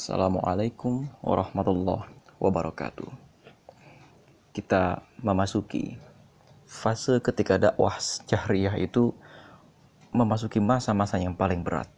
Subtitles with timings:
[0.00, 2.08] Assalamualaikum warahmatullahi
[2.40, 3.12] wabarakatuh.
[4.56, 6.00] Kita memasuki
[6.64, 9.12] fase ketika dakwah jahriyah itu
[10.08, 11.92] memasuki masa-masa yang paling berat.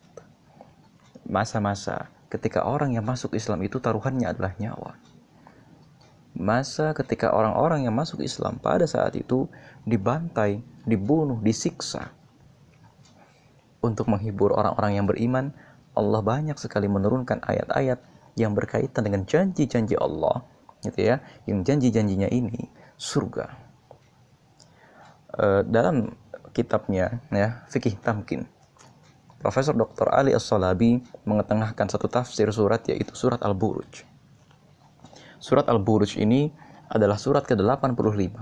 [1.31, 4.99] Masa-masa ketika orang yang masuk Islam itu taruhannya adalah nyawa.
[6.35, 9.47] Masa ketika orang-orang yang masuk Islam pada saat itu
[9.87, 12.11] dibantai, dibunuh, disiksa.
[13.79, 15.55] Untuk menghibur orang-orang yang beriman,
[15.93, 18.01] Allah banyak sekali menurunkan ayat-ayat
[18.41, 20.41] yang berkaitan dengan janji-janji Allah
[20.83, 23.47] gitu ya yang janji-janjinya ini surga
[25.37, 26.17] e, dalam
[26.57, 28.49] kitabnya ya fikih tamkin
[29.43, 30.07] Profesor Dr.
[30.07, 34.07] Ali As-Salabi mengetengahkan satu tafsir surat yaitu surat Al-Buruj.
[35.43, 36.55] Surat Al-Buruj ini
[36.87, 38.39] adalah surat ke-85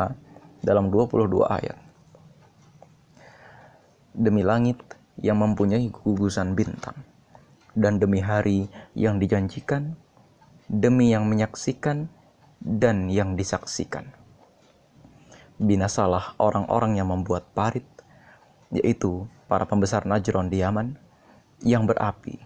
[0.60, 1.80] dalam 22 ayat.
[4.12, 4.76] Demi langit
[5.16, 7.00] yang mempunyai gugusan bintang
[7.74, 8.66] dan demi hari
[8.98, 9.94] yang dijanjikan,
[10.66, 12.10] demi yang menyaksikan
[12.58, 14.10] dan yang disaksikan.
[15.60, 17.86] Binasalah orang-orang yang membuat parit,
[18.72, 20.96] yaitu para pembesar Najron di Yaman,
[21.60, 22.40] yang berapi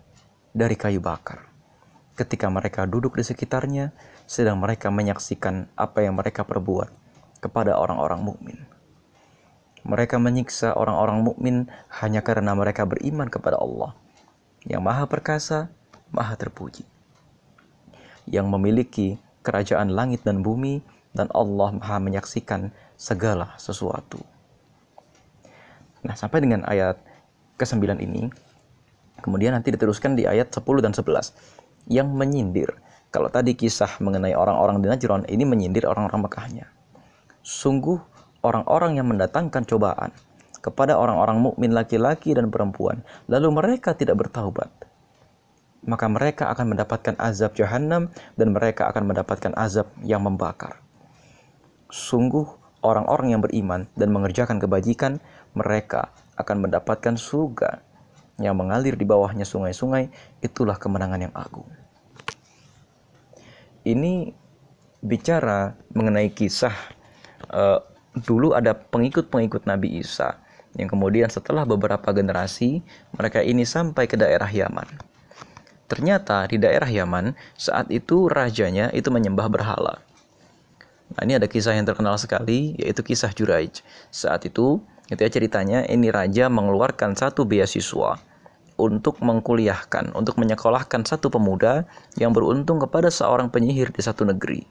[0.50, 1.47] dari kayu bakar.
[2.14, 3.91] Ketika mereka duduk di sekitarnya,
[4.27, 6.91] sedang mereka menyaksikan apa yang mereka perbuat
[7.42, 8.58] kepada orang-orang mukmin.
[9.84, 11.56] Mereka menyiksa orang-orang mukmin
[12.00, 13.92] hanya karena mereka beriman kepada Allah
[14.65, 15.69] yang maha perkasa,
[16.09, 16.84] maha terpuji,
[18.29, 20.81] yang memiliki kerajaan langit dan bumi,
[21.15, 24.19] dan Allah maha menyaksikan segala sesuatu.
[26.05, 27.01] Nah, sampai dengan ayat
[27.57, 28.29] ke-9 ini,
[29.20, 31.33] kemudian nanti diteruskan di ayat 10 dan 11,
[31.89, 32.73] yang menyindir.
[33.15, 36.67] Kalau tadi kisah mengenai orang-orang di Najran, ini menyindir orang-orang Mekahnya.
[37.45, 38.01] Sungguh
[38.42, 40.11] orang-orang yang mendatangkan cobaan,
[40.65, 44.73] kepada orang-orang mukmin laki-laki dan perempuan, lalu mereka tidak bertaubat,
[45.84, 48.09] maka mereka akan mendapatkan azab jahanam
[48.41, 50.81] dan mereka akan mendapatkan azab yang membakar.
[51.92, 52.48] Sungguh
[52.81, 55.20] orang-orang yang beriman dan mengerjakan kebajikan,
[55.53, 56.08] mereka
[56.41, 57.85] akan mendapatkan surga
[58.41, 60.08] yang mengalir di bawahnya sungai-sungai,
[60.41, 61.69] itulah kemenangan yang agung.
[63.85, 64.33] Ini
[65.05, 66.73] bicara mengenai kisah
[67.53, 67.85] uh,
[68.17, 70.41] dulu ada pengikut-pengikut Nabi Isa
[70.74, 72.83] yang kemudian setelah beberapa generasi
[73.14, 74.86] mereka ini sampai ke daerah Yaman.
[75.86, 80.02] Ternyata di daerah Yaman saat itu rajanya itu menyembah berhala.
[81.14, 83.85] Nah, ini ada kisah yang terkenal sekali yaitu kisah Juraij.
[84.11, 88.17] Saat itu itu ya ceritanya ini raja mengeluarkan satu beasiswa
[88.80, 91.85] untuk mengkuliahkan, untuk menyekolahkan satu pemuda
[92.17, 94.64] yang beruntung kepada seorang penyihir di satu negeri.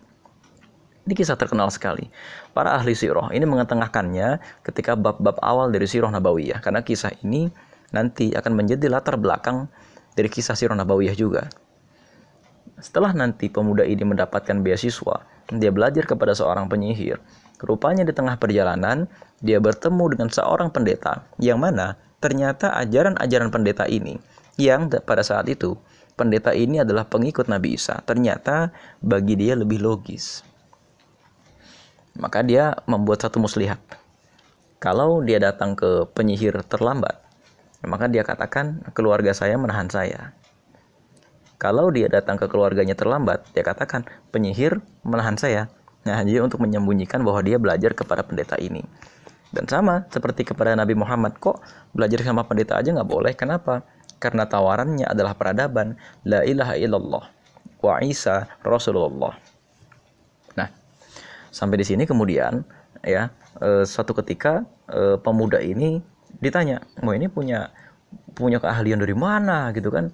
[1.04, 2.08] Ini kisah terkenal sekali.
[2.56, 6.64] Para ahli sirah ini mengetengahkannya ketika bab-bab awal dari sirah nabawiyah.
[6.64, 7.52] Karena kisah ini
[7.92, 9.68] nanti akan menjadi latar belakang
[10.16, 11.52] dari kisah sirah nabawiyah juga.
[12.80, 17.20] Setelah nanti pemuda ini mendapatkan beasiswa, dia belajar kepada seorang penyihir.
[17.60, 19.08] Rupanya di tengah perjalanan,
[19.44, 24.20] dia bertemu dengan seorang pendeta, yang mana ternyata ajaran-ajaran pendeta ini,
[24.60, 25.80] yang pada saat itu,
[26.20, 30.53] pendeta ini adalah pengikut Nabi Isa, ternyata bagi dia lebih logis
[32.18, 33.82] maka dia membuat satu muslihat.
[34.78, 37.24] Kalau dia datang ke penyihir terlambat,
[37.88, 40.36] maka dia katakan keluarga saya menahan saya.
[41.56, 44.04] Kalau dia datang ke keluarganya terlambat, dia katakan
[44.36, 45.72] penyihir menahan saya.
[46.04, 48.84] Nah, jadi untuk menyembunyikan bahwa dia belajar kepada pendeta ini.
[49.54, 51.64] Dan sama seperti kepada Nabi Muhammad, kok
[51.96, 53.32] belajar sama pendeta aja nggak boleh?
[53.38, 53.88] Kenapa?
[54.20, 55.96] Karena tawarannya adalah peradaban.
[56.28, 57.24] La ilaha illallah.
[57.80, 59.53] Wa Isa Rasulullah.
[61.54, 62.66] Sampai di sini kemudian
[63.06, 63.30] ya
[63.62, 66.02] e, suatu ketika e, pemuda ini
[66.42, 67.70] ditanya, "Mau ini punya
[68.34, 70.10] punya keahlian dari mana?" gitu kan.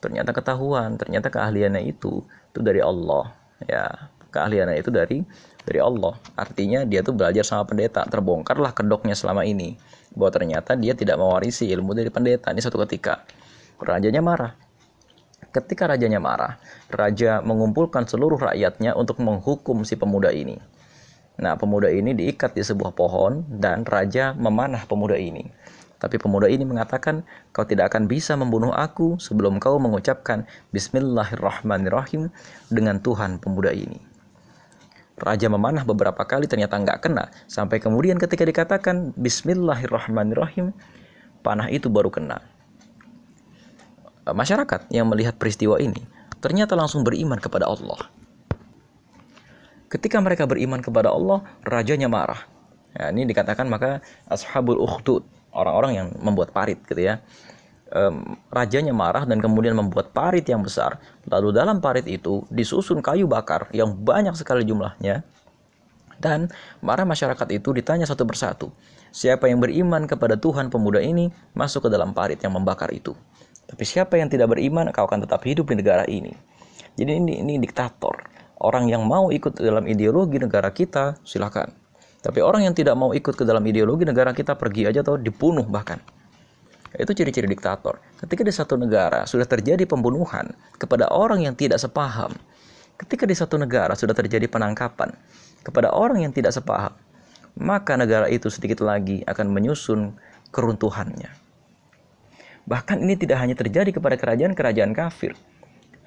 [0.00, 3.36] Ternyata ketahuan, ternyata keahliannya itu itu dari Allah.
[3.68, 5.20] Ya, keahliannya itu dari
[5.68, 6.16] dari Allah.
[6.38, 9.76] Artinya dia tuh belajar sama pendeta, terbongkarlah kedoknya selama ini.
[10.16, 12.48] Bahwa ternyata dia tidak mewarisi ilmu dari pendeta.
[12.48, 13.28] Ini suatu ketika
[13.76, 14.52] rajanya marah.
[15.48, 16.60] Ketika rajanya marah,
[16.92, 20.60] raja mengumpulkan seluruh rakyatnya untuk menghukum si pemuda ini.
[21.38, 25.46] Nah, pemuda ini diikat di sebuah pohon dan raja memanah pemuda ini.
[25.98, 32.30] Tapi pemuda ini mengatakan, kau tidak akan bisa membunuh aku sebelum kau mengucapkan Bismillahirrahmanirrahim
[32.70, 33.98] dengan Tuhan pemuda ini.
[35.18, 37.30] Raja memanah beberapa kali ternyata nggak kena.
[37.50, 40.70] Sampai kemudian ketika dikatakan Bismillahirrahmanirrahim,
[41.42, 42.38] panah itu baru kena.
[44.26, 46.02] Masyarakat yang melihat peristiwa ini
[46.38, 47.98] ternyata langsung beriman kepada Allah.
[49.88, 52.44] Ketika mereka beriman kepada Allah, rajanya marah.
[52.92, 57.24] Ya, ini dikatakan maka ashabul ukhdud, orang-orang yang membuat parit gitu ya.
[57.92, 61.00] um, rajanya marah dan kemudian membuat parit yang besar.
[61.28, 65.24] Lalu dalam parit itu disusun kayu bakar yang banyak sekali jumlahnya.
[66.18, 66.50] Dan
[66.82, 68.74] para masyarakat itu ditanya satu persatu,
[69.14, 73.14] siapa yang beriman kepada Tuhan pemuda ini masuk ke dalam parit yang membakar itu.
[73.68, 76.34] Tapi siapa yang tidak beriman, kau akan tetap hidup di negara ini.
[76.98, 78.18] Jadi ini, ini diktator.
[78.58, 81.70] Orang yang mau ikut dalam ideologi negara kita, silakan.
[82.18, 85.62] Tapi orang yang tidak mau ikut ke dalam ideologi negara kita, pergi aja atau dibunuh
[85.62, 86.02] bahkan.
[86.90, 88.02] Itu ciri-ciri diktator.
[88.18, 92.34] Ketika di satu negara sudah terjadi pembunuhan kepada orang yang tidak sepaham,
[92.98, 95.14] ketika di satu negara sudah terjadi penangkapan
[95.62, 96.90] kepada orang yang tidak sepaham,
[97.54, 100.18] maka negara itu sedikit lagi akan menyusun
[100.50, 101.30] keruntuhannya.
[102.68, 105.38] Bahkan ini tidak hanya terjadi kepada kerajaan-kerajaan kafir.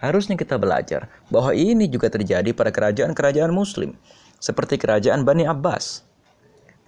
[0.01, 3.93] Harusnya kita belajar bahwa ini juga terjadi pada kerajaan-kerajaan muslim,
[4.41, 6.01] seperti kerajaan Bani Abbas,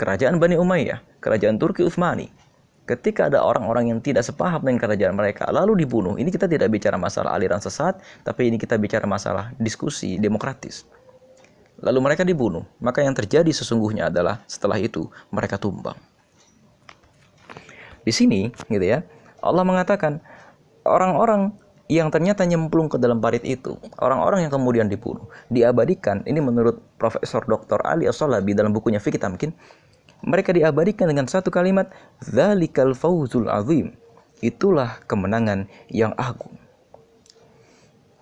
[0.01, 2.33] kerajaan Bani Umayyah, kerajaan Turki Utsmani,
[2.83, 6.19] ketika ada orang-orang yang tidak sepaham dengan kerajaan mereka lalu dibunuh.
[6.19, 10.83] Ini kita tidak bicara masalah aliran sesat tapi ini kita bicara masalah diskusi demokratis.
[11.83, 12.63] Lalu mereka dibunuh.
[12.79, 15.95] Maka yang terjadi sesungguhnya adalah setelah itu mereka tumbang.
[18.03, 18.99] Di sini gitu ya
[19.39, 20.19] Allah mengatakan
[20.83, 21.55] orang-orang
[21.91, 27.43] yang ternyata nyemplung ke dalam parit itu orang-orang yang kemudian dibunuh diabadikan ini menurut Profesor
[27.43, 27.83] Dr.
[27.83, 29.51] Ali as dalam bukunya Fikih Tamkin
[30.23, 31.91] mereka diabadikan dengan satu kalimat
[32.23, 33.91] zalikal fauzul azim
[34.39, 36.55] itulah kemenangan yang agung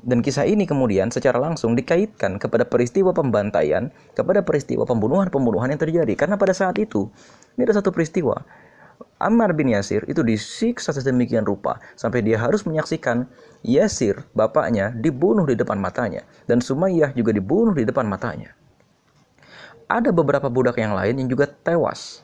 [0.02, 6.14] dan kisah ini kemudian secara langsung dikaitkan kepada peristiwa pembantaian, kepada peristiwa pembunuhan-pembunuhan yang terjadi.
[6.18, 7.06] Karena pada saat itu,
[7.54, 8.42] ini ada satu peristiwa.
[9.22, 13.30] Ammar bin Yasir itu disiksa sedemikian rupa sampai dia harus menyaksikan
[13.62, 16.26] Yasir, bapaknya, dibunuh di depan matanya.
[16.50, 18.58] Dan Sumayyah juga dibunuh di depan matanya
[19.92, 22.24] ada beberapa budak yang lain yang juga tewas.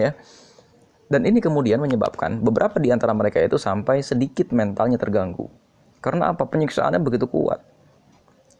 [0.00, 0.16] Ya.
[1.12, 5.52] Dan ini kemudian menyebabkan beberapa di antara mereka itu sampai sedikit mentalnya terganggu.
[6.00, 6.48] Karena apa?
[6.48, 7.60] Penyiksaannya begitu kuat.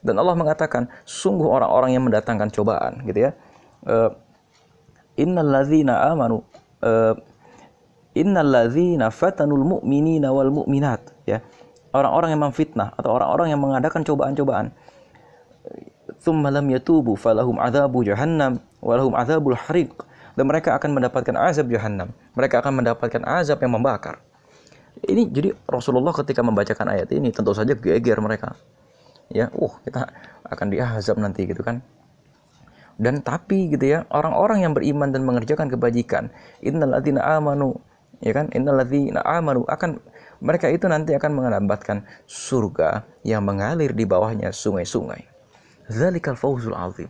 [0.01, 3.33] Dan Allah mengatakan, sungguh orang-orang yang mendatangkan cobaan, gitu ya.
[3.85, 4.11] Uh,
[5.19, 6.47] Innalladzina amanu
[6.83, 7.15] uh,
[8.19, 11.39] Innalladzina fatanul mu'minina wal mu'minat, ya.
[11.95, 14.75] Orang-orang yang memfitnah atau orang-orang yang mengadakan cobaan-cobaan.
[16.19, 19.95] Thumma lam yatubu falahum adzabu jahannam walahum adzabul hariq.
[20.35, 22.11] Dan mereka akan mendapatkan azab jahannam.
[22.35, 24.21] Mereka akan mendapatkan azab yang membakar.
[24.99, 28.59] Ini jadi Rasulullah ketika membacakan ayat ini tentu saja geger mereka.
[29.31, 30.11] Ya uh kita
[30.49, 31.85] akan diazab nanti gitu kan
[32.99, 37.79] dan tapi gitu ya orang-orang yang beriman dan mengerjakan kebajikan innalladzina amanu
[38.19, 40.03] ya kan innalladzina amanu akan
[40.43, 45.39] mereka itu nanti akan mendapatkan surga yang mengalir di bawahnya sungai-sungai
[45.89, 47.09] Zalikal fawzul azim.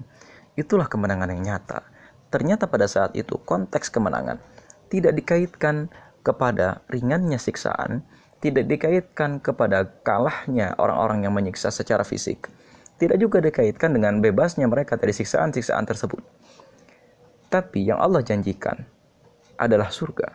[0.55, 1.83] Itulah kemenangan yang nyata.
[2.31, 4.39] Ternyata pada saat itu konteks kemenangan
[4.87, 5.91] tidak dikaitkan
[6.23, 8.07] kepada ringannya siksaan,
[8.39, 12.47] tidak dikaitkan kepada kalahnya orang-orang yang menyiksa secara fisik.
[12.99, 16.19] Tidak juga dikaitkan dengan bebasnya mereka dari siksaan-siksaan tersebut.
[17.49, 18.83] Tapi yang Allah janjikan
[19.55, 20.29] adalah surga.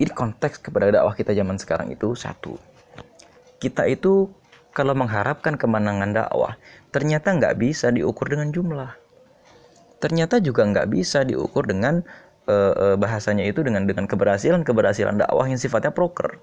[0.00, 2.56] Ini konteks kepada dakwah kita zaman sekarang itu satu.
[3.60, 4.28] Kita itu
[4.72, 6.56] kalau mengharapkan kemenangan dakwah,
[6.94, 8.92] ternyata nggak bisa diukur dengan jumlah.
[10.00, 12.00] Ternyata juga nggak bisa diukur dengan
[12.48, 12.56] e,
[12.96, 16.40] bahasanya itu dengan dengan keberhasilan keberhasilan dakwah yang sifatnya proker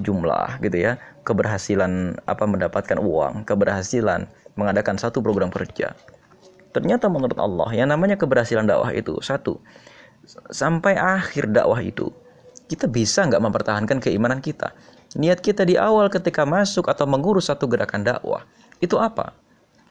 [0.00, 0.92] jumlah gitu ya
[1.26, 4.24] keberhasilan apa mendapatkan uang keberhasilan
[4.56, 5.92] mengadakan satu program kerja
[6.72, 9.60] ternyata menurut Allah yang namanya keberhasilan dakwah itu satu
[10.48, 12.08] sampai akhir dakwah itu
[12.70, 14.72] kita bisa nggak mempertahankan keimanan kita
[15.12, 18.48] Niat kita di awal ketika masuk atau mengurus satu gerakan dakwah,
[18.80, 19.36] itu apa?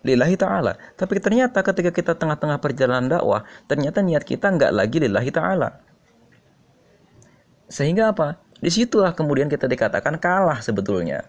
[0.01, 0.73] Lillahi ta'ala.
[0.97, 5.69] Tapi ternyata ketika kita tengah-tengah perjalanan dakwah, ternyata niat kita nggak lagi lillahi ta'ala.
[7.69, 8.41] Sehingga apa?
[8.61, 11.25] Di situlah kemudian kita dikatakan kalah sebetulnya.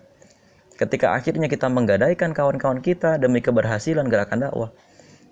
[0.77, 4.71] Ketika akhirnya kita menggadaikan kawan-kawan kita demi keberhasilan gerakan dakwah,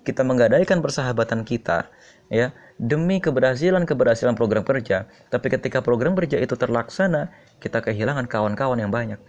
[0.01, 1.93] kita menggadaikan persahabatan kita,
[2.33, 5.05] ya demi keberhasilan-keberhasilan program kerja.
[5.29, 7.29] Tapi ketika program kerja itu terlaksana,
[7.61, 9.21] kita kehilangan kawan-kawan yang banyak.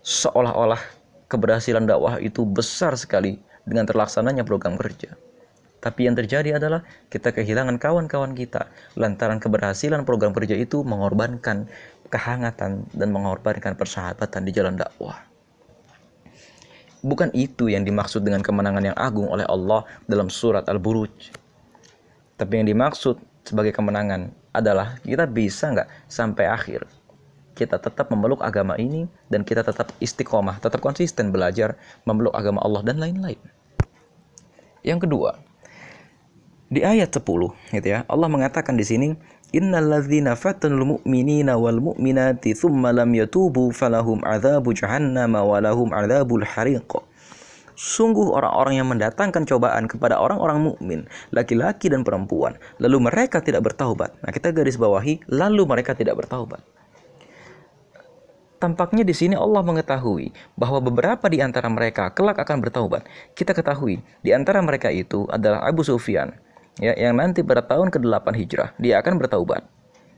[0.00, 0.80] Seolah-olah
[1.28, 3.36] keberhasilan dakwah itu besar sekali
[3.68, 5.12] dengan terlaksananya program kerja.
[5.84, 6.80] Tapi yang terjadi adalah
[7.12, 11.68] kita kehilangan kawan-kawan kita lantaran keberhasilan program kerja itu mengorbankan
[12.08, 15.20] kehangatan dan mengorbankan persahabatan di jalan dakwah.
[17.04, 21.12] Bukan itu yang dimaksud dengan kemenangan yang agung oleh Allah dalam surat Al-Buruj.
[22.40, 26.88] Tapi yang dimaksud sebagai kemenangan adalah kita bisa nggak sampai akhir
[27.54, 32.82] kita tetap memeluk agama ini dan kita tetap istiqomah, tetap konsisten belajar memeluk agama Allah
[32.82, 33.38] dan lain-lain.
[34.82, 35.38] Yang kedua,
[36.72, 37.24] di ayat 10
[37.76, 39.08] gitu ya, Allah mengatakan di sini
[39.54, 46.42] Innal ladzina fatanul mu'minina wal mu'minati thumma lam yatubu falahum adzabu jahannam wa lahum adzabul
[46.42, 46.90] hariq.
[47.78, 54.14] Sungguh orang-orang yang mendatangkan cobaan kepada orang-orang mukmin, laki-laki dan perempuan, lalu mereka tidak bertaubat.
[54.22, 56.62] Nah, kita garis bawahi, lalu mereka tidak bertaubat.
[58.62, 63.06] Tampaknya di sini Allah mengetahui bahwa beberapa di antara mereka kelak akan bertaubat.
[63.34, 66.30] Kita ketahui di antara mereka itu adalah Abu Sufyan,
[66.80, 69.62] ya yang nanti pada tahun ke-8 Hijrah dia akan bertaubat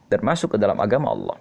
[0.08, 1.36] dan masuk ke dalam agama Allah.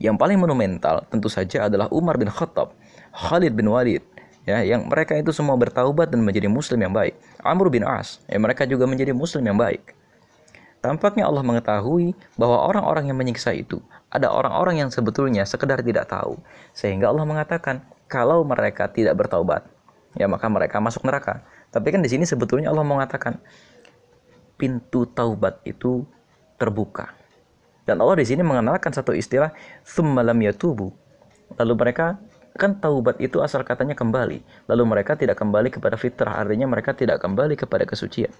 [0.00, 2.72] Yang paling monumental tentu saja adalah Umar bin Khattab,
[3.12, 4.00] Khalid bin Walid,
[4.48, 7.12] ya yang mereka itu semua bertaubat dan menjadi muslim yang baik.
[7.44, 9.92] Amr bin As, ya mereka juga menjadi muslim yang baik.
[10.80, 16.40] Tampaknya Allah mengetahui bahwa orang-orang yang menyiksa itu ada orang-orang yang sebetulnya sekedar tidak tahu.
[16.72, 19.68] Sehingga Allah mengatakan, kalau mereka tidak bertaubat,
[20.16, 21.44] ya maka mereka masuk neraka.
[21.68, 23.38] Tapi kan di sini sebetulnya Allah mengatakan,
[24.60, 26.04] pintu taubat itu
[26.60, 27.16] terbuka.
[27.88, 30.92] Dan Allah di sini mengenalkan satu istilah summalam yatubu.
[31.56, 32.20] Lalu mereka
[32.60, 34.68] kan taubat itu asal katanya kembali.
[34.68, 38.30] Lalu mereka tidak kembali kepada fitrah, artinya mereka tidak kembali kepada kesucian.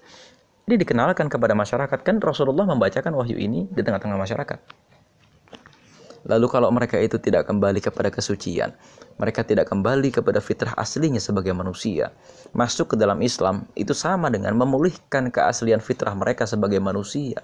[0.69, 4.59] Ini dikenalkan kepada masyarakat kan Rasulullah membacakan wahyu ini di tengah-tengah masyarakat.
[6.21, 8.77] Lalu kalau mereka itu tidak kembali kepada kesucian,
[9.17, 12.13] mereka tidak kembali kepada fitrah aslinya sebagai manusia.
[12.53, 17.41] Masuk ke dalam Islam itu sama dengan memulihkan keaslian fitrah mereka sebagai manusia.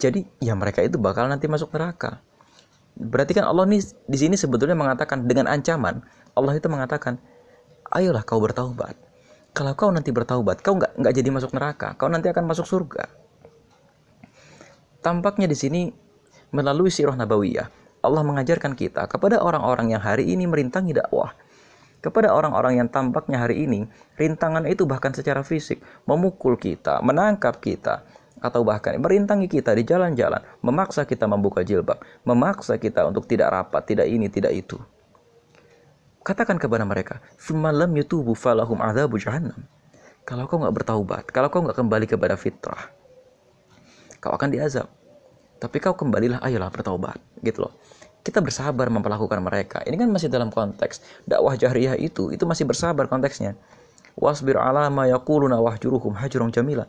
[0.00, 2.20] Jadi ya mereka itu bakal nanti masuk neraka.
[3.00, 6.04] Berarti kan Allah ini di sini sebetulnya mengatakan dengan ancaman
[6.36, 7.16] Allah itu mengatakan,
[7.92, 8.94] ayolah kau bertaubat.
[9.50, 13.08] Kalau kau nanti bertaubat, kau nggak nggak jadi masuk neraka, kau nanti akan masuk surga.
[15.00, 15.80] Tampaknya di sini
[16.50, 21.34] melalui sirah nabawiyah, Allah mengajarkan kita kepada orang-orang yang hari ini merintangi dakwah,
[22.00, 23.84] kepada orang-orang yang tampaknya hari ini
[24.16, 28.02] rintangan itu bahkan secara fisik memukul kita, menangkap kita,
[28.40, 33.84] atau bahkan merintangi kita di jalan-jalan, memaksa kita membuka jilbab, memaksa kita untuk tidak rapat,
[33.84, 34.80] tidak ini, tidak itu.
[36.24, 39.60] Katakan kepada mereka, semalam yutubu falahum adzabu jahannam."
[40.24, 42.92] Kalau kau nggak bertaubat, kalau kau nggak kembali kepada fitrah,
[44.20, 44.88] kau akan diazab.
[45.60, 47.72] Tapi kau kembalilah, ayolah bertaubat, gitu loh.
[48.24, 49.78] Kita bersabar memperlakukan mereka.
[49.84, 53.56] Ini kan masih dalam konteks dakwah jahriyah itu, itu masih bersabar konteksnya.
[54.16, 56.88] Wasbir ala ma yaquluna wahjuruhum hajrun jamila.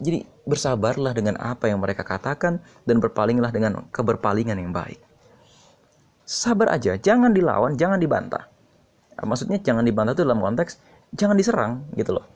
[0.00, 4.98] Jadi bersabarlah dengan apa yang mereka katakan dan berpalinglah dengan keberpalingan yang baik.
[6.26, 8.46] Sabar aja, jangan dilawan, jangan dibantah.
[9.18, 10.78] Nah, maksudnya jangan dibantah itu dalam konteks
[11.14, 12.26] jangan diserang gitu loh.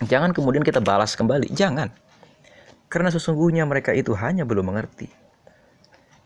[0.00, 1.92] Jangan kemudian kita balas kembali, jangan.
[2.90, 5.06] Karena sesungguhnya mereka itu hanya belum mengerti.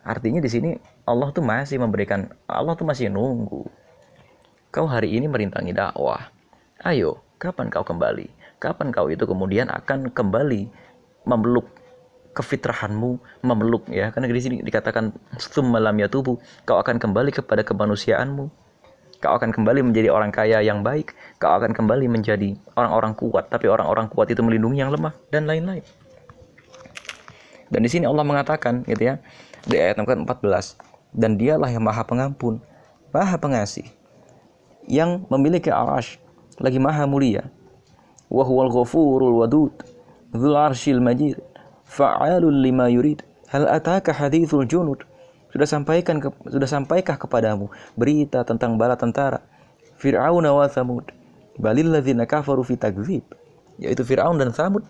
[0.01, 0.71] Artinya di sini
[1.05, 3.69] Allah tuh masih memberikan, Allah tuh masih nunggu.
[4.73, 6.33] Kau hari ini merintangi dakwah.
[6.81, 8.33] Ayo, kapan kau kembali?
[8.57, 10.73] Kapan kau itu kemudian akan kembali
[11.29, 11.69] memeluk
[12.33, 14.09] kefitrahanmu, memeluk ya.
[14.09, 18.49] Karena di sini dikatakan summalam ya tubuh, kau akan kembali kepada kemanusiaanmu.
[19.21, 21.13] Kau akan kembali menjadi orang kaya yang baik.
[21.37, 23.49] Kau akan kembali menjadi orang-orang kuat.
[23.53, 25.85] Tapi orang-orang kuat itu melindungi yang lemah dan lain-lain.
[27.75, 29.19] Dan di sini Allah mengatakan gitu ya
[29.67, 30.23] di ayat 14
[31.11, 32.63] dan dialah yang maha pengampun,
[33.11, 33.91] maha pengasih
[34.87, 36.23] yang memiliki arash
[36.63, 37.51] lagi maha mulia.
[38.31, 39.75] Wa huwal ghafurul wadud
[40.31, 41.43] dzul arsyil majid
[41.83, 43.27] fa'alul lima yurid.
[43.51, 45.03] Hal ataka hadithul junud?
[45.51, 49.39] Sudah sampaikan ke, sudah sampaikah kepadamu berita tentang bala tentara
[49.99, 51.15] Fir'aun wa Thamud
[51.63, 52.75] balil ladzina kafaru fi
[53.79, 54.83] yaitu Fir'aun dan Thamud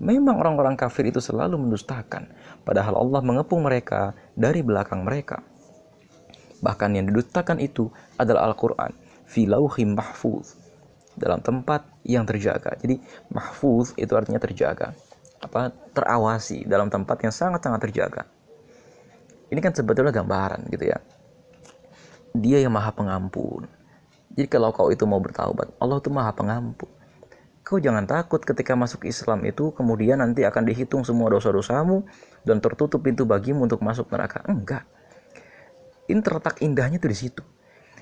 [0.00, 2.32] Memang orang-orang kafir itu selalu mendustakan,
[2.64, 5.44] padahal Allah mengepung mereka dari belakang mereka.
[6.64, 8.96] Bahkan yang didustakan itu adalah Al-Quran,
[9.28, 10.56] filauhim mahfuz,
[11.20, 12.80] dalam tempat yang terjaga.
[12.80, 12.96] Jadi
[13.28, 14.96] mahfuz itu artinya terjaga,
[15.44, 18.24] apa terawasi dalam tempat yang sangat-sangat terjaga.
[19.52, 20.98] Ini kan sebetulnya gambaran gitu ya.
[22.32, 23.68] Dia yang maha pengampun.
[24.32, 26.99] Jadi kalau kau itu mau bertaubat, Allah itu maha pengampun.
[27.60, 32.08] Kau jangan takut ketika masuk Islam itu kemudian nanti akan dihitung semua dosa-dosamu
[32.42, 34.40] dan tertutup pintu bagimu untuk masuk neraka.
[34.48, 34.88] Enggak.
[36.08, 37.42] Ini terletak indahnya itu di situ.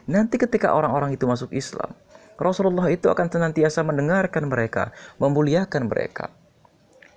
[0.08, 1.92] Nanti ketika orang-orang itu masuk Islam,
[2.40, 6.32] Rasulullah itu akan senantiasa mendengarkan mereka, memuliakan mereka.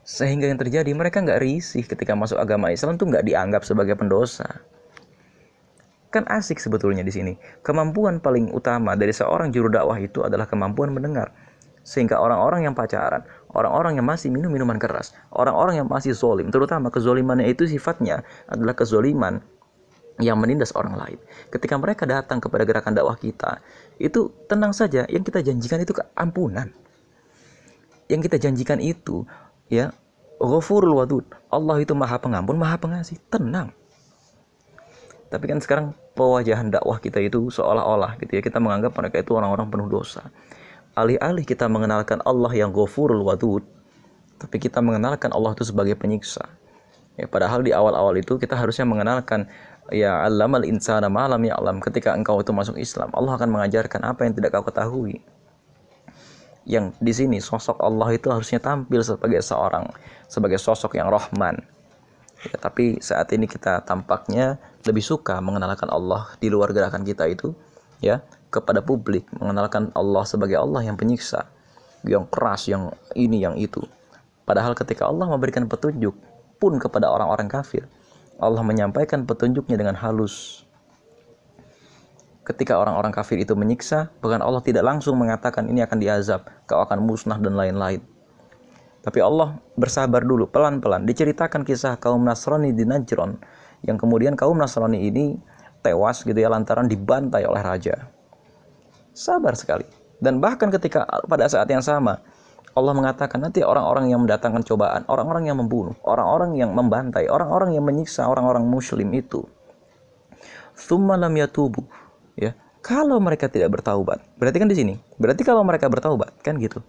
[0.01, 4.65] Sehingga yang terjadi mereka nggak risih ketika masuk agama Islam tuh nggak dianggap sebagai pendosa.
[6.11, 7.33] Kan asik sebetulnya di sini.
[7.63, 11.31] Kemampuan paling utama dari seorang juru dakwah itu adalah kemampuan mendengar
[11.91, 16.87] sehingga orang-orang yang pacaran, orang-orang yang masih minum minuman keras, orang-orang yang masih zolim, terutama
[16.87, 19.43] kezolimannya itu sifatnya adalah kezoliman
[20.23, 21.19] yang menindas orang lain.
[21.51, 23.59] Ketika mereka datang kepada gerakan dakwah kita,
[23.99, 26.71] itu tenang saja, yang kita janjikan itu keampunan.
[28.07, 29.27] Yang kita janjikan itu
[29.67, 29.91] ya
[30.39, 31.27] Ghafurul Wadud.
[31.51, 33.19] Allah itu Maha Pengampun, Maha Pengasih.
[33.29, 33.75] Tenang.
[35.31, 39.71] Tapi kan sekarang pewajahan dakwah kita itu seolah-olah gitu ya kita menganggap mereka itu orang-orang
[39.71, 40.27] penuh dosa.
[40.91, 43.63] Alih-alih kita mengenalkan Allah yang Ghafurul Wadud,
[44.35, 46.51] tapi kita mengenalkan Allah itu sebagai penyiksa.
[47.15, 49.47] Ya, padahal di awal-awal itu kita harusnya mengenalkan
[49.91, 54.23] ya alamal insana malam ya alam ketika engkau itu masuk Islam Allah akan mengajarkan apa
[54.23, 55.23] yang tidak kau ketahui.
[56.67, 59.91] Yang di sini sosok Allah itu harusnya tampil sebagai seorang
[60.27, 61.61] sebagai sosok yang rahman.
[62.41, 67.53] Ya, tapi saat ini kita tampaknya lebih suka mengenalkan Allah di luar gerakan kita itu
[68.01, 71.47] ya kepada publik mengenalkan Allah sebagai Allah yang penyiksa
[72.05, 73.81] yang keras yang ini yang itu.
[74.45, 76.13] Padahal ketika Allah memberikan petunjuk
[76.59, 77.87] pun kepada orang-orang kafir
[78.41, 80.65] Allah menyampaikan petunjuknya dengan halus.
[82.41, 87.05] Ketika orang-orang kafir itu menyiksa bahkan Allah tidak langsung mengatakan ini akan diazab kau akan
[87.05, 88.01] musnah dan lain-lain.
[89.01, 91.05] Tapi Allah bersabar dulu pelan-pelan.
[91.05, 93.37] Diceritakan kisah kaum Nasrani di Najron
[93.85, 95.37] yang kemudian kaum Nasrani ini
[95.85, 98.09] tewas gitu ya lantaran dibantai oleh raja.
[99.11, 99.85] Sabar sekali.
[100.21, 102.21] Dan bahkan ketika pada saat yang sama
[102.71, 107.83] Allah mengatakan nanti orang-orang yang mendatangkan cobaan, orang-orang yang membunuh, orang-orang yang membantai, orang-orang yang
[107.83, 109.43] menyiksa orang-orang muslim itu.
[110.79, 111.83] Thumma lam yatubu.
[112.39, 114.23] Ya, kalau mereka tidak bertaubat.
[114.39, 114.93] Berarti kan di sini.
[115.19, 116.79] Berarti kalau mereka bertaubat, kan gitu.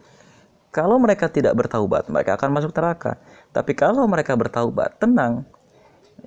[0.70, 3.18] Kalau mereka tidak bertaubat, mereka akan masuk neraka.
[3.50, 5.44] Tapi kalau mereka bertaubat, tenang,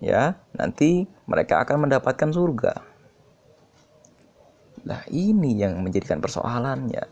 [0.04, 2.74] ya nanti mereka akan mendapatkan surga.
[4.86, 7.04] Nah ini yang menjadikan persoalannya.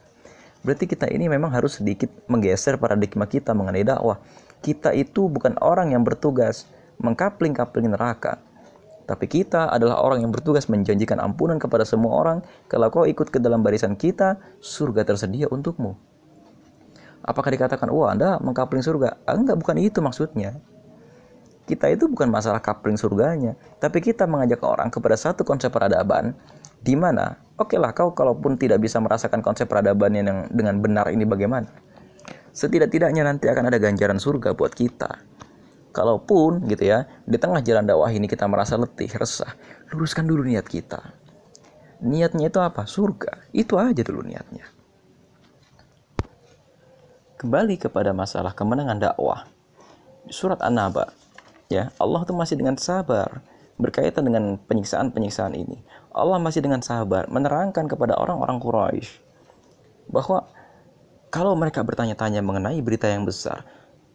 [0.63, 4.22] Berarti kita ini memang harus sedikit menggeser paradigma kita mengenai dakwah.
[4.63, 6.70] Kita itu bukan orang yang bertugas
[7.03, 8.39] mengkapling-kapling neraka.
[9.03, 12.39] Tapi kita adalah orang yang bertugas menjanjikan ampunan kepada semua orang.
[12.72, 16.00] Kalau kau ikut ke dalam barisan kita, surga tersedia untukmu.
[17.27, 19.20] Apakah dikatakan, wah Anda mengkapling surga?
[19.27, 20.56] Enggak, bukan itu maksudnya
[21.63, 26.36] kita itu bukan masalah coupling surganya, tapi kita mengajak orang kepada satu konsep peradaban
[26.84, 31.08] di mana, oke okay lah kau kalaupun tidak bisa merasakan konsep peradaban yang dengan benar
[31.10, 31.72] ini bagaimana,
[32.52, 35.24] setidak-tidaknya nanti akan ada ganjaran surga buat kita.
[35.93, 39.54] Kalaupun gitu ya, di tengah jalan dakwah ini kita merasa letih, resah,
[39.93, 41.00] luruskan dulu niat kita.
[42.04, 42.84] Niatnya itu apa?
[42.84, 43.48] Surga.
[43.56, 44.67] Itu aja dulu niatnya.
[47.39, 49.48] Kembali kepada masalah kemenangan dakwah.
[50.28, 51.13] Surat An-Naba
[51.67, 53.43] ya Allah tuh masih dengan sabar
[53.82, 55.82] berkaitan dengan penyiksaan-penyiksaan ini.
[56.13, 59.10] Allah masih dengan sabar menerangkan kepada orang-orang Quraisy
[60.13, 60.45] bahwa
[61.34, 63.65] kalau mereka bertanya-tanya mengenai berita yang besar,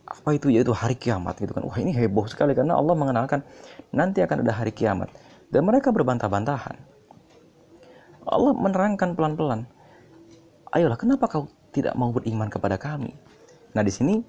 [0.06, 1.66] apa itu yaitu hari kiamat gitu kan.
[1.66, 3.42] Wah, ini heboh sekali karena Allah mengenalkan
[3.90, 5.11] nanti akan ada hari kiamat
[5.50, 6.78] dan mereka berbantah-bantahan.
[8.28, 9.66] Allah menerangkan pelan-pelan.
[10.70, 13.16] Ayolah, kenapa kau tidak mau beriman kepada kami?
[13.72, 14.20] Nah, di sini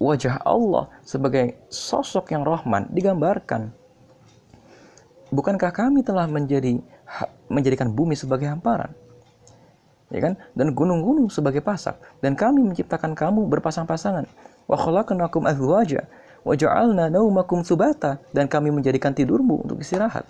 [0.00, 3.70] wajah Allah sebagai sosok yang rahman digambarkan.
[5.32, 6.76] Bukankah kami telah menjadi
[7.48, 8.92] menjadikan bumi sebagai hamparan?
[10.12, 10.36] Ya kan?
[10.52, 14.28] Dan gunung-gunung sebagai pasak dan kami menciptakan kamu berpasang-pasangan.
[14.68, 16.04] Wa khalaqnakum azwaja
[16.44, 20.28] wa ja'alna naumakum subata dan kami menjadikan tidurmu untuk istirahat.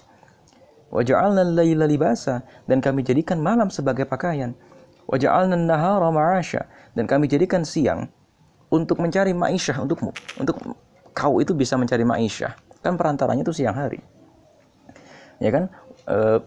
[0.94, 4.54] Wa ja'alna al-laila libasa dan kami jadikan malam sebagai pakaian.
[5.10, 6.62] Wa ja'alna an-nahara ma'asha
[6.94, 8.06] dan kami jadikan siang
[8.70, 10.14] untuk mencari ma'isyah untukmu.
[10.38, 10.62] Untuk
[11.10, 12.54] kau itu bisa mencari ma'isyah.
[12.86, 13.98] Kan perantaranya itu siang hari.
[15.42, 15.64] Ya kan?
[16.06, 16.38] E,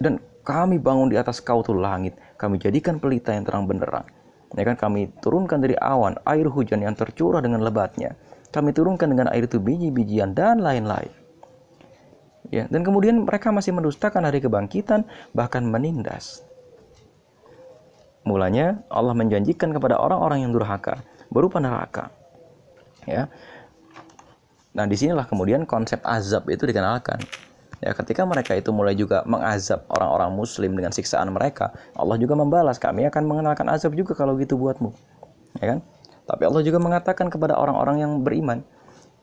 [0.00, 2.16] dan kami bangun di atas kau tuh langit.
[2.40, 4.08] Kami jadikan pelita yang terang benderang.
[4.56, 4.80] Ya kan?
[4.80, 8.16] Kami turunkan dari awan air hujan yang tercurah dengan lebatnya.
[8.50, 11.12] Kami turunkan dengan air itu biji-bijian dan lain-lain.
[12.50, 16.42] Ya, dan kemudian mereka masih mendustakan hari kebangkitan, bahkan menindas.
[18.26, 20.98] Mulanya Allah menjanjikan kepada orang-orang yang durhaka,
[21.30, 22.10] berupa neraka.
[23.06, 23.30] Ya.
[24.74, 27.22] Nah, di sinilah kemudian konsep azab itu dikenalkan.
[27.80, 32.76] Ya, ketika mereka itu mulai juga mengazab orang-orang muslim dengan siksaan mereka, Allah juga membalas,
[32.76, 34.92] kami akan mengenalkan azab juga kalau gitu buatmu.
[35.64, 35.78] Ya kan?
[36.28, 38.60] Tapi Allah juga mengatakan kepada orang-orang yang beriman,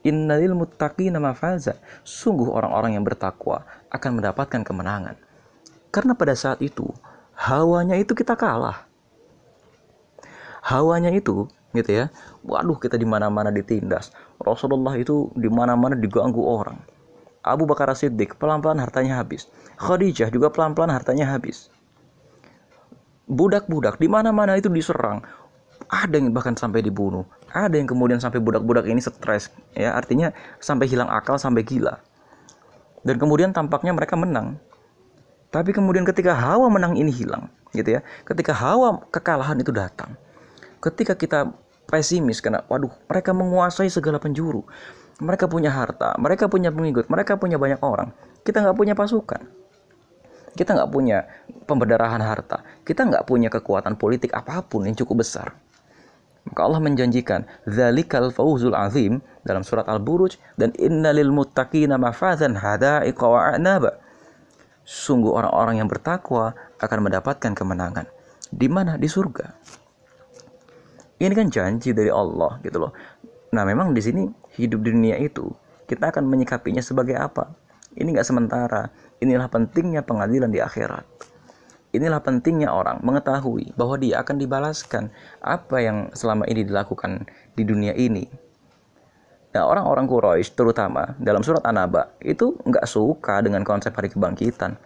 [0.01, 1.77] Innalil muttaqina mafaza.
[2.01, 5.17] Sungguh orang-orang yang bertakwa akan mendapatkan kemenangan.
[5.93, 6.89] Karena pada saat itu,
[7.37, 8.89] hawanya itu kita kalah.
[10.65, 12.05] Hawanya itu gitu ya
[12.47, 14.09] waduh kita di mana-mana ditindas
[14.41, 16.79] Rasulullah itu di mana-mana diganggu orang
[17.51, 19.47] Abu Bakar Siddiq pelan-pelan hartanya habis.
[19.77, 21.71] Khadijah juga pelan-pelan hartanya habis.
[23.27, 25.23] Budak-budak di mana-mana itu diserang.
[25.87, 27.23] Ada yang bahkan sampai dibunuh.
[27.51, 29.95] Ada yang kemudian sampai budak-budak ini stres ya.
[29.95, 31.99] Artinya sampai hilang akal sampai gila.
[33.03, 34.59] Dan kemudian tampaknya mereka menang.
[35.47, 38.01] Tapi kemudian ketika hawa menang ini hilang gitu ya.
[38.27, 40.19] Ketika hawa kekalahan itu datang.
[40.83, 41.51] Ketika kita
[41.87, 44.67] pesimis karena waduh mereka menguasai segala penjuru
[45.23, 48.13] mereka punya harta mereka punya pengikut mereka punya banyak orang
[48.45, 49.41] kita nggak punya pasukan
[50.57, 51.27] kita nggak punya
[51.69, 55.53] pemberdarahan harta kita nggak punya kekuatan politik apa pun yang cukup besar
[56.47, 63.51] maka Allah menjanjikan zalikal fauzul azim dalam surat Al-Buruj dan innalil muttaqina mafazan hada'iqa wa
[63.51, 63.99] a'naba.
[64.87, 68.07] Sungguh orang-orang yang bertakwa akan mendapatkan kemenangan.
[68.47, 68.95] Di mana?
[68.95, 69.51] Di surga.
[71.19, 72.91] Ini kan janji dari Allah gitu loh.
[73.53, 74.27] Nah memang di sini
[74.59, 75.47] hidup di dunia itu
[75.87, 77.55] kita akan menyikapinya sebagai apa?
[77.95, 78.91] Ini nggak sementara.
[79.23, 81.07] Inilah pentingnya pengadilan di akhirat.
[81.95, 87.95] Inilah pentingnya orang mengetahui bahwa dia akan dibalaskan apa yang selama ini dilakukan di dunia
[87.95, 88.27] ini.
[89.55, 94.77] Nah, orang-orang Quraisy terutama dalam surat An-Naba itu nggak suka dengan konsep hari kebangkitan.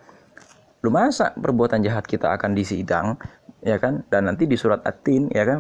[0.86, 3.18] Lu masa perbuatan jahat kita akan disidang,
[3.66, 4.08] ya kan?
[4.08, 5.60] Dan nanti di surat At-Tin, ya kan?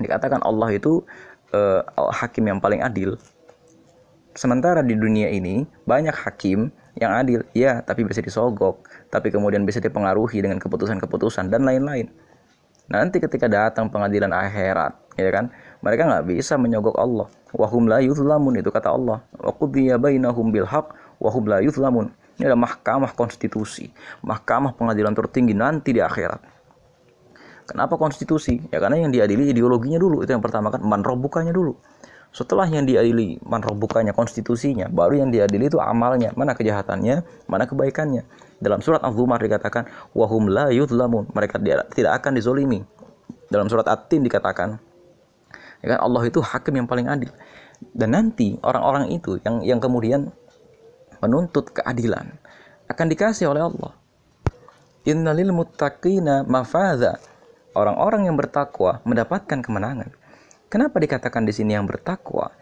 [0.00, 1.06] Dikatakan Allah itu
[1.54, 3.14] uh, hakim yang paling adil.
[4.34, 9.78] Sementara di dunia ini banyak hakim yang adil, ya, tapi bisa disogok, tapi kemudian bisa
[9.78, 12.10] dipengaruhi dengan keputusan-keputusan dan lain-lain.
[12.90, 17.26] Nanti ketika datang pengadilan akhirat, ya kan, mereka nggak bisa menyogok Allah.
[17.54, 19.22] Wahum la yuzlamun itu kata Allah.
[19.38, 20.90] Wa qudiya bainahum bil haq
[21.22, 22.10] wahum la yuzlamun.
[22.34, 23.94] Ini adalah mahkamah konstitusi,
[24.26, 26.53] mahkamah pengadilan tertinggi nanti di akhirat.
[27.64, 28.60] Kenapa konstitusi?
[28.68, 31.76] Ya karena yang diadili ideologinya dulu, itu yang pertama kan manrobukannya dulu.
[32.34, 38.26] Setelah yang diadili manrobukannya konstitusinya, baru yang diadili itu amalnya, mana kejahatannya, mana kebaikannya.
[38.58, 41.62] Dalam surat Al-Zumar dikatakan, wahum la yudlamun, mereka
[41.94, 42.82] tidak akan dizolimi.
[43.48, 44.76] Dalam surat At-Tin dikatakan,
[45.78, 47.30] ya kan Allah itu hakim yang paling adil.
[47.94, 50.32] Dan nanti orang-orang itu yang yang kemudian
[51.22, 52.34] menuntut keadilan
[52.90, 53.92] akan dikasih oleh Allah.
[55.04, 57.20] Innalil muttaqina mafaza.
[57.74, 60.14] Orang-orang yang bertakwa mendapatkan kemenangan.
[60.70, 62.54] Kenapa dikatakan di sini yang bertakwa?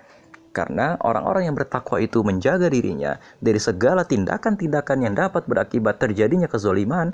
[0.56, 7.12] Karena orang-orang yang bertakwa itu menjaga dirinya dari segala tindakan-tindakan yang dapat berakibat terjadinya kezoliman.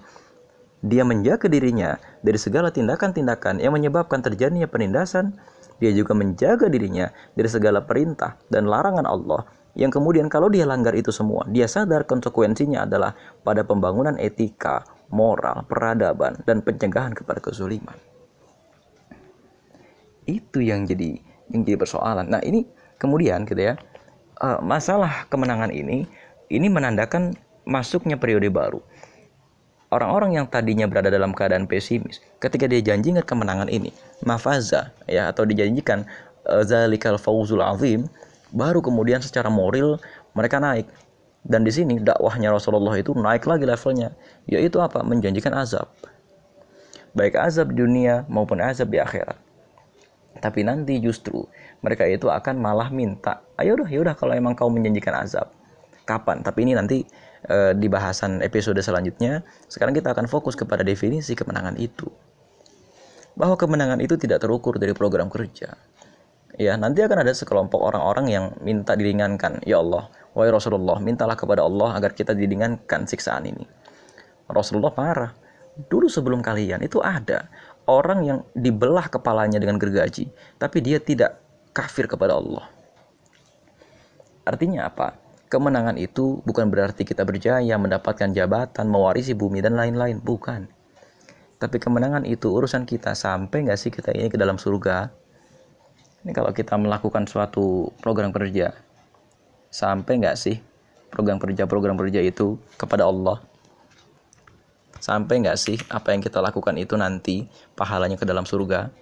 [0.78, 5.34] Dia menjaga dirinya dari segala tindakan-tindakan yang menyebabkan terjadinya penindasan.
[5.82, 9.42] Dia juga menjaga dirinya dari segala perintah dan larangan Allah
[9.78, 13.14] yang kemudian kalau dia langgar itu semua, dia sadar konsekuensinya adalah
[13.46, 17.96] pada pembangunan etika, moral, peradaban, dan pencegahan kepada kezoliman.
[20.28, 21.16] Itu yang jadi
[21.48, 22.28] yang jadi persoalan.
[22.28, 22.68] Nah ini
[23.00, 23.80] kemudian gitu ya
[24.40, 26.04] uh, masalah kemenangan ini
[26.52, 28.80] ini menandakan masuknya periode baru.
[29.88, 33.88] Orang-orang yang tadinya berada dalam keadaan pesimis ketika dia janjikan kemenangan ini
[34.20, 36.04] mafaza ya atau dijanjikan
[36.44, 38.04] uh, zalikal fauzul azim
[38.52, 39.96] baru kemudian secara moral
[40.36, 40.84] mereka naik
[41.46, 44.14] dan di sini dakwahnya Rasulullah itu naik lagi levelnya
[44.48, 45.87] yaitu apa menjanjikan azab
[47.14, 49.38] baik azab dunia maupun azab di akhirat
[50.38, 51.42] tapi nanti justru
[51.83, 55.51] mereka itu akan malah minta, ayo udah, yaudah kalau emang kau menjanjikan azab.
[56.07, 56.40] Kapan?
[56.40, 57.05] Tapi ini nanti
[57.44, 59.44] e, di bahasan episode selanjutnya.
[59.68, 62.09] Sekarang kita akan fokus kepada definisi kemenangan itu.
[63.38, 65.77] Bahwa kemenangan itu tidak terukur dari program kerja.
[66.58, 69.62] Ya, nanti akan ada sekelompok orang-orang yang minta diringankan.
[69.62, 73.62] Ya Allah, wahai Rasulullah, mintalah kepada Allah agar kita diringankan siksaan ini.
[74.50, 75.30] Rasulullah marah.
[75.78, 77.46] Dulu sebelum kalian itu ada
[77.86, 80.26] orang yang dibelah kepalanya dengan gergaji,
[80.58, 81.38] tapi dia tidak
[81.70, 82.66] kafir kepada Allah.
[84.42, 85.14] Artinya apa?
[85.46, 90.66] Kemenangan itu bukan berarti kita berjaya mendapatkan jabatan, mewarisi bumi dan lain-lain, bukan.
[91.62, 95.27] Tapi kemenangan itu urusan kita sampai nggak sih kita ini ke dalam surga?
[96.28, 98.76] Ini kalau kita melakukan suatu program kerja,
[99.72, 100.60] sampai nggak sih
[101.08, 103.40] program kerja program kerja itu kepada Allah?
[105.00, 108.92] Sampai nggak sih apa yang kita lakukan itu nanti pahalanya ke dalam surga?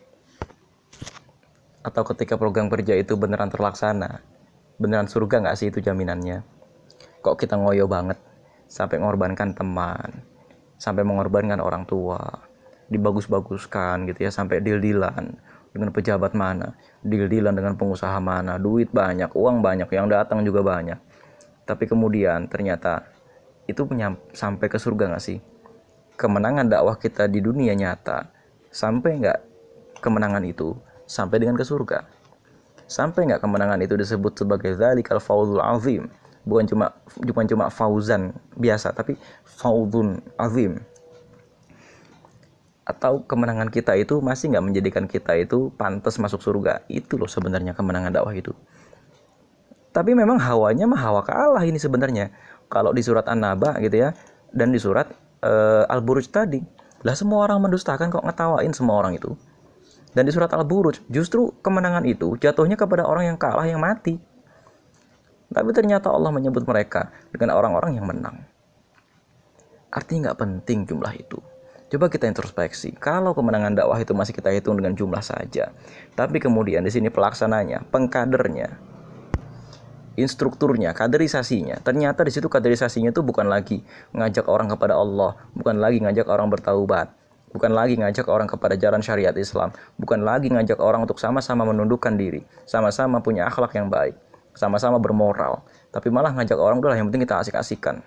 [1.82, 4.22] Atau ketika program kerja itu beneran terlaksana,
[4.78, 6.46] beneran surga nggak sih itu jaminannya?
[7.26, 8.22] Kok kita ngoyo banget
[8.70, 10.22] sampai mengorbankan teman,
[10.78, 12.22] sampai mengorbankan orang tua,
[12.86, 15.34] dibagus-baguskan gitu ya sampai deal-dealan
[15.76, 16.72] dengan pejabat mana,
[17.04, 20.96] deal-dealan dengan pengusaha mana, duit banyak, uang banyak, yang datang juga banyak.
[21.68, 23.04] Tapi kemudian ternyata
[23.68, 23.84] itu
[24.32, 25.38] sampai ke surga nggak sih?
[26.16, 28.32] kemenangan dakwah kita di dunia nyata
[28.72, 29.38] sampai nggak
[30.00, 32.08] kemenangan itu sampai dengan ke surga?
[32.88, 36.08] Sampai nggak kemenangan itu disebut sebagai zalikal fauzul azim.
[36.46, 40.80] Bukan cuma bukan cuma fauzan biasa tapi fauzun azim
[42.86, 47.74] atau kemenangan kita itu masih nggak menjadikan kita itu pantas masuk surga itu loh sebenarnya
[47.74, 48.54] kemenangan dakwah itu
[49.90, 52.30] tapi memang hawanya mah hawa kalah ini sebenarnya
[52.68, 54.14] kalau di surat An-Naba gitu ya
[54.52, 55.08] dan di surat
[55.40, 56.60] uh, Al-Buruj tadi.
[57.04, 59.32] Lah semua orang mendustakan kok ngetawain semua orang itu.
[60.16, 64.16] Dan di surat Al-Buruj, justru kemenangan itu jatuhnya kepada orang yang kalah yang mati.
[65.52, 68.42] Tapi ternyata Allah menyebut mereka dengan orang-orang yang menang.
[69.92, 71.38] Artinya nggak penting jumlah itu.
[71.86, 72.98] Coba kita introspeksi.
[72.98, 75.70] Kalau kemenangan dakwah itu masih kita hitung dengan jumlah saja,
[76.18, 78.74] tapi kemudian di sini pelaksananya, pengkadernya,
[80.18, 81.78] instrukturnya, kaderisasinya.
[81.86, 83.86] Ternyata di situ kaderisasinya itu bukan lagi
[84.18, 87.14] ngajak orang kepada Allah, bukan lagi ngajak orang bertaubat,
[87.54, 92.18] bukan lagi ngajak orang kepada jalan syariat Islam, bukan lagi ngajak orang untuk sama-sama menundukkan
[92.18, 94.18] diri, sama-sama punya akhlak yang baik,
[94.58, 95.62] sama-sama bermoral,
[95.94, 98.02] tapi malah ngajak orang udah yang penting kita asik-asikan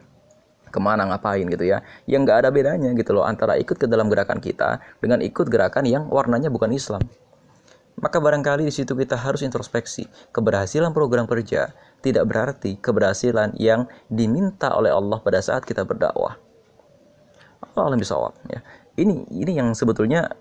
[0.70, 4.08] ke mana ngapain gitu ya yang nggak ada bedanya gitu loh antara ikut ke dalam
[4.08, 7.02] gerakan kita dengan ikut gerakan yang warnanya bukan Islam.
[8.00, 14.72] Maka barangkali di situ kita harus introspeksi keberhasilan program kerja tidak berarti keberhasilan yang diminta
[14.72, 16.40] oleh Allah pada saat kita berdakwah.
[17.76, 18.16] Allah bisa
[18.48, 18.64] ya.
[18.96, 20.32] Ini ini yang sebetulnya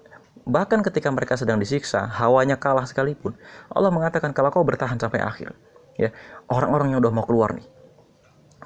[0.49, 3.37] bahkan ketika mereka sedang disiksa, hawanya kalah sekalipun,
[3.71, 5.53] Allah mengatakan kalau kau bertahan sampai akhir,
[6.01, 6.11] ya.
[6.49, 7.67] Orang-orang yang udah mau keluar nih,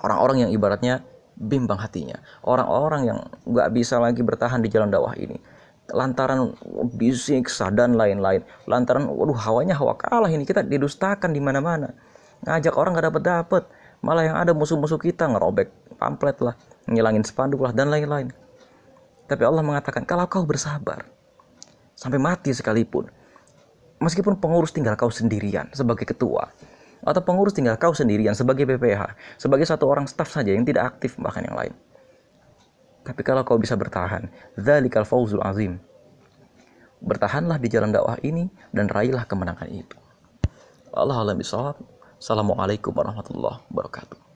[0.00, 0.94] orang-orang yang ibaratnya
[1.36, 3.18] bimbang hatinya, orang-orang yang
[3.48, 5.36] nggak bisa lagi bertahan di jalan dakwah ini,
[5.90, 6.54] lantaran
[6.94, 10.46] disiksa dan lain-lain, lantaran waduh hawanya hawa kalah ini.
[10.46, 11.92] Kita didustakan di mana-mana,
[12.44, 13.62] ngajak orang nggak dapat,
[14.04, 16.54] malah yang ada musuh-musuh kita ngerobek pamflet lah,
[16.90, 18.30] ngilangin spanduk lah dan lain-lain.
[19.30, 21.06] Tapi Allah mengatakan, kalau kau bersabar,
[21.94, 23.08] sampai mati sekalipun,
[24.02, 26.50] meskipun pengurus tinggal kau sendirian sebagai ketua,
[27.02, 31.18] atau pengurus tinggal kau sendirian sebagai BPH, sebagai satu orang staf saja yang tidak aktif
[31.18, 31.74] bahkan yang lain.
[33.02, 35.82] Tapi kalau kau bisa bertahan, dzalikal fauzul azim.
[37.02, 39.98] Bertahanlah di jalan dakwah ini dan raihlah kemenangan itu.
[40.94, 41.42] Allah alam.
[42.22, 44.31] Assalamualaikum warahmatullahi wabarakatuh.